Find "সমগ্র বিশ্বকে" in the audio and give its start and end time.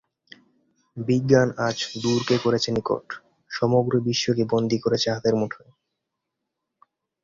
3.51-4.43